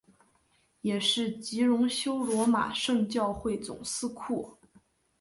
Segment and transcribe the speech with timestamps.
[0.81, 4.57] 也是及荣休罗马圣教会总司库。